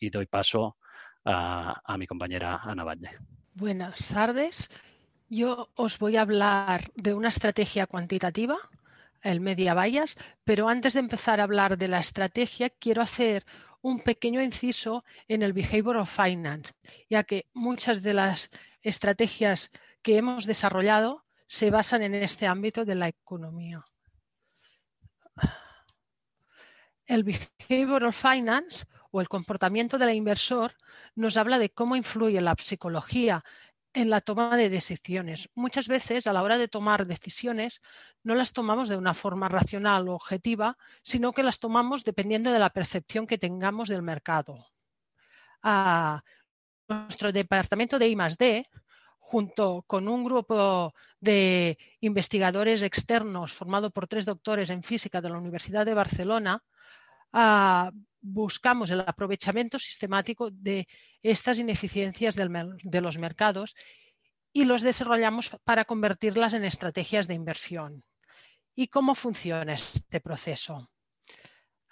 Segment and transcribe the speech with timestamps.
[0.00, 0.76] y doy paso
[1.24, 3.10] a, mi compañera Ana Valle.
[3.54, 4.70] Buenas tardes.
[5.28, 8.56] Yo os voy a hablar de una estrategia cuantitativa,
[9.22, 13.44] el media bias, pero antes de empezar a hablar de la estrategia, quiero hacer
[13.82, 16.74] un pequeño inciso en el behavior of finance,
[17.10, 18.50] ya que muchas de las
[18.82, 19.70] estrategias
[20.02, 23.84] que hemos desarrollado se basan en este ámbito de la economía.
[27.06, 28.86] El behavior of finance
[29.16, 30.74] o el comportamiento del inversor
[31.14, 33.42] nos habla de cómo influye la psicología
[33.94, 35.48] en la toma de decisiones.
[35.54, 37.80] Muchas veces a la hora de tomar decisiones
[38.22, 42.58] no las tomamos de una forma racional o objetiva, sino que las tomamos dependiendo de
[42.58, 44.66] la percepción que tengamos del mercado.
[46.86, 48.68] Nuestro departamento de I+D,
[49.18, 55.38] junto con un grupo de investigadores externos formado por tres doctores en física de la
[55.38, 56.62] Universidad de Barcelona,
[57.32, 57.90] ah,
[58.26, 60.88] buscamos el aprovechamiento sistemático de
[61.22, 63.74] estas ineficiencias de los mercados
[64.52, 68.04] y los desarrollamos para convertirlas en estrategias de inversión.
[68.74, 70.90] ¿Y cómo funciona este proceso?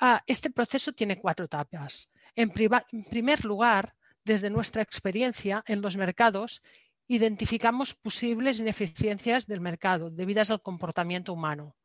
[0.00, 2.12] Ah, este proceso tiene cuatro etapas.
[2.34, 2.52] En,
[2.92, 6.62] en primer lugar, desde nuestra experiencia en los mercados,
[7.06, 11.76] identificamos posibles ineficiencias del mercado debidas al comportamiento humano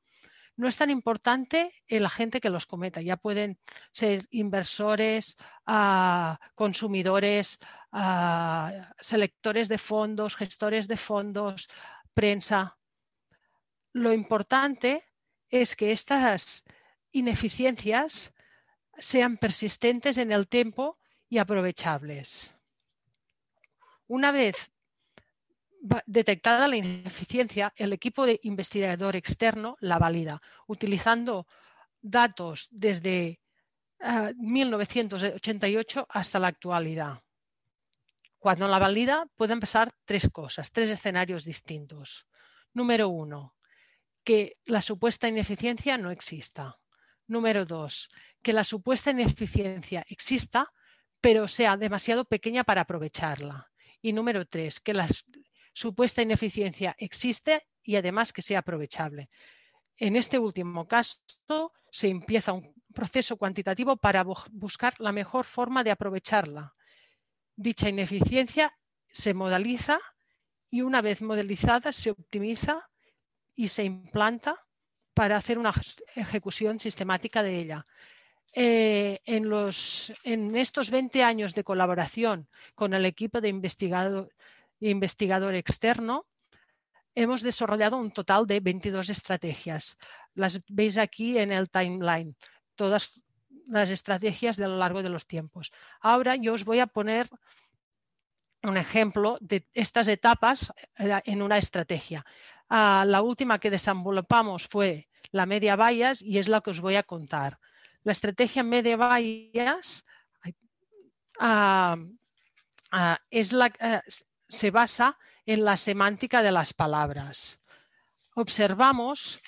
[0.59, 3.01] no es tan importante el agente que los cometa.
[3.01, 3.57] Ya pueden
[3.93, 7.59] ser inversores, ah, consumidores,
[7.93, 11.69] ah, selectores de fondos, gestores de fondos,
[12.13, 12.77] prensa.
[13.93, 15.01] Lo importante
[15.47, 16.65] es que estas
[17.13, 18.33] ineficiencias
[18.97, 20.97] sean persistentes en el tiempo
[21.29, 22.53] y aprovechables.
[24.07, 24.73] Una vez
[26.05, 31.47] detectada la ineficiencia, el equipo de investigador externo la valida, utilizando
[32.01, 33.39] datos desde
[33.99, 37.21] 1988 ah, hasta la actualidad.
[38.37, 42.25] Cuando la valida pueden pasar tres cosas, tres escenarios distintos.
[42.73, 43.55] Número uno,
[44.23, 46.79] que la supuesta ineficiencia no exista.
[47.27, 48.09] Número dos,
[48.41, 50.71] que la supuesta ineficiencia exista,
[51.19, 53.69] pero sea demasiado pequeña para aprovecharla.
[54.01, 55.25] Y número tres, que las
[55.79, 59.29] supuesta ineficiencia existe y además que sea aprovechable.
[59.95, 65.91] En este último caso, se empieza un proceso cuantitativo para buscar la mejor forma de
[65.91, 66.73] aprovecharla.
[67.55, 68.77] Dicha ineficiencia
[69.09, 69.99] se modaliza
[70.69, 72.89] y una vez modelizada se optimiza
[73.55, 74.65] y se implanta
[75.13, 75.73] para hacer una
[76.15, 77.87] ejecución sistemática de ella.
[78.51, 79.49] Eh, en,
[80.23, 84.33] en, estos 20 años de colaboración con el equipo de investigadores
[84.79, 86.25] investigador externo,
[87.15, 89.97] hemos desarrollado un total de 22 estrategias.
[90.35, 92.35] Las veis aquí en el timeline,
[92.75, 93.21] todas
[93.67, 95.71] las estrategias de lo largo de los tiempos.
[96.01, 97.27] Ahora yo os voy a poner
[98.63, 102.25] un ejemplo de estas etapas eh, en una estrategia.
[102.69, 106.95] Ah, la última que desenvolupamos fue la media bias y es la que os voy
[106.95, 107.59] a contar.
[108.03, 110.03] La estrategia media bias
[111.39, 111.95] ah,
[112.91, 114.01] ah, es la, eh,
[114.49, 117.59] se basa en la semántica de las palabras.
[118.35, 119.39] Observamos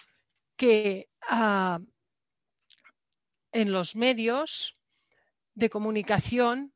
[0.55, 1.79] que ah,
[3.51, 4.77] en los medios
[5.55, 6.73] de comunicación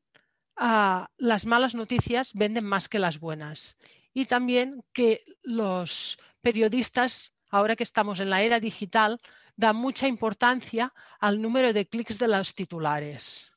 [0.56, 3.76] ah, las malas noticias venden más que las buenas
[4.12, 9.20] y también que los periodistas, ahora que estamos en la era digital,
[9.56, 13.52] dan mucha importancia al número de clics de los titulares.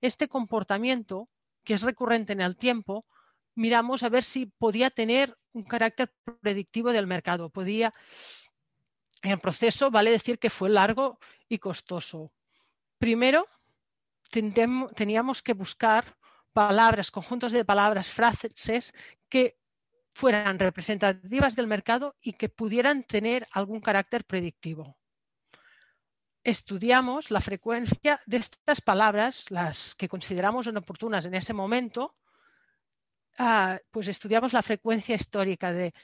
[0.00, 1.28] Este comportamiento,
[1.64, 3.06] que es recurrente en el tiempo,
[3.60, 6.10] miramos a ver si podía tener un carácter
[6.40, 7.50] predictivo del mercado.
[7.50, 7.92] Podía,
[9.22, 12.32] el proceso vale decir que fue largo y costoso.
[12.96, 13.46] Primero,
[14.30, 16.16] teníamos que buscar
[16.54, 18.94] palabras, conjuntos de palabras, frases
[19.28, 19.58] que
[20.14, 24.96] fueran representativas del mercado y que pudieran tener algún carácter predictivo.
[26.42, 32.16] Estudiamos la frecuencia de estas palabras, las que consideramos inoportunas en ese momento,
[33.38, 35.94] Ah, pues estudiamos la frecuencia histórica de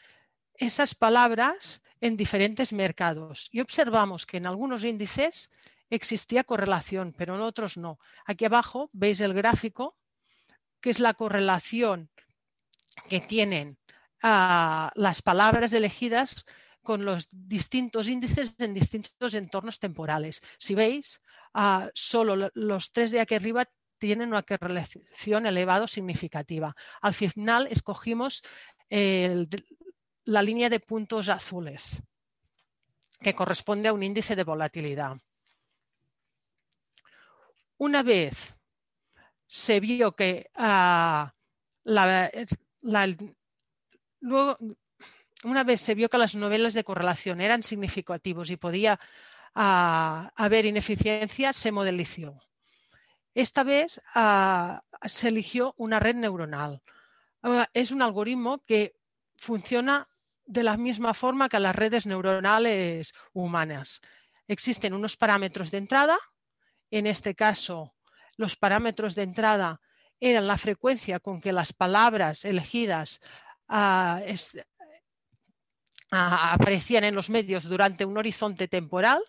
[0.54, 5.50] esas palabras en diferentes mercados y observamos que en algunos índices
[5.90, 7.98] existía correlación, pero en otros no.
[8.24, 9.96] Aquí abajo veis el gráfico,
[10.80, 12.10] que es la correlación
[13.08, 13.78] que tienen
[14.22, 16.44] ah, las palabras elegidas
[16.82, 20.40] con los distintos índices en distintos entornos temporales.
[20.58, 21.20] Si veis,
[21.54, 23.64] ah, solo los tres de aquí arriba
[23.98, 26.74] tienen una correlación elevado significativa.
[27.00, 28.42] Al final escogimos
[28.88, 32.02] la línea de puntos azules,
[33.20, 35.16] que corresponde a un índice de volatilidad.
[37.78, 38.56] Una vez
[39.46, 41.32] se vio que ah,
[44.20, 44.58] luego,
[45.44, 48.98] una vez se vio que las novelas de correlación eran significativos y podía
[49.54, 52.45] ah, haber ineficiencia, se modelizó.
[53.36, 56.80] Esta vez ah, se eligió una red neuronal.
[57.74, 58.96] es un algoritmo que
[59.36, 60.08] funciona
[60.46, 64.00] de la misma forma que las redes neuronales humanas.
[64.48, 66.16] Existen unos parámetros de entrada,
[66.90, 67.94] en este caso
[68.38, 69.82] los parámetros de entrada
[70.18, 73.20] eran la frecuencia con que las palabras elegidas
[73.68, 74.22] ah,
[76.10, 79.22] ah, aparecían en los medios durante un horizonte temporal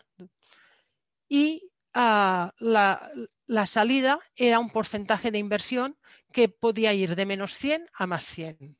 [1.27, 5.97] y ah, la, salida era un porcentaje de inversión
[6.31, 8.77] que podía ir de menos 100 a más 100.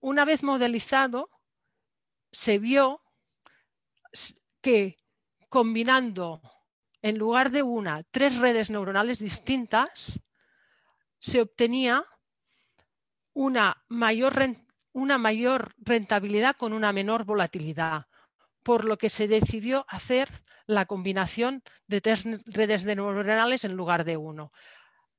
[0.00, 1.30] una vez modelizado,
[2.32, 3.00] se vio
[4.60, 4.96] que
[5.48, 6.40] combinando
[7.00, 10.20] en lugar de una, tres redes neuronales distintas,
[11.20, 12.04] se obtenía
[13.32, 14.34] una mayor
[15.78, 18.06] rentabilidad con una menor volatilidad,
[18.66, 24.16] por lo que se decidió hacer la combinación de tres redes neuronales en lugar de
[24.16, 24.50] uno.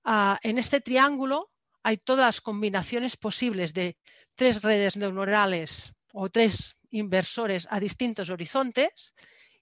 [0.03, 1.49] Ah, en este triángulo
[1.81, 3.95] hay todas las combinaciones posibles de
[4.35, 9.15] tres redes neuronales o tres inversores a distintos horizontes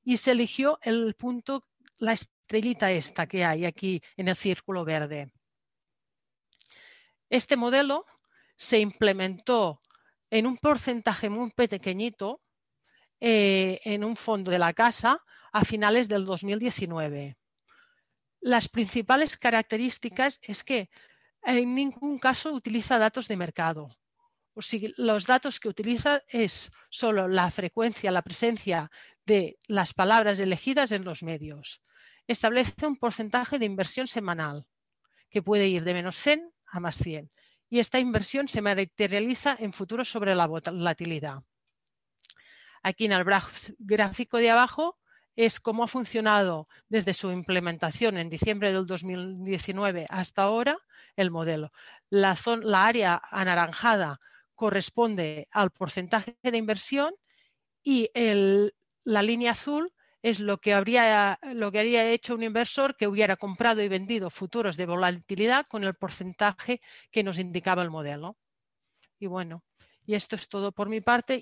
[0.04, 1.64] y se eligió el punto
[1.98, 5.32] la estrellita esta que hay aquí en el círculo verde.
[7.30, 8.08] Este modelo
[8.56, 9.80] se implementó
[10.32, 12.42] en un porcentaje muy pequeñito
[13.20, 17.38] eh, en un fondo de la casa a finales del 2019.
[18.42, 20.90] Las principales características es que
[21.44, 23.90] en ningún caso utiliza datos de mercado.
[24.54, 24.62] O
[24.98, 28.90] los datos que utiliza es solo la frecuencia, la presencia
[29.26, 31.82] de las palabras elegidas en los medios
[32.28, 34.66] establece un porcentaje de inversión semanal
[35.30, 37.30] que puede ir de menos 100 a más 100
[37.70, 41.44] y esta inversión se materializa en futuros sobre la volatilidad.
[42.88, 43.26] Aquí en el
[43.80, 45.00] gráfico de abajo
[45.36, 50.78] es cómo ha funcionado desde su implementación en diciembre del 2019 hasta ahora
[51.16, 51.72] el modelo.
[52.12, 54.20] La, la área anaranjada
[54.54, 57.16] corresponde al porcentaje de inversión
[57.82, 58.12] y
[59.04, 59.92] la línea azul
[60.22, 64.30] es lo que, habría, lo que haría hecho un inversor que hubiera comprado y vendido
[64.30, 68.38] futuros de volatilidad con el porcentaje que nos indicaba el modelo.
[69.18, 69.64] Y bueno,
[70.06, 71.34] y esto es todo por mi parte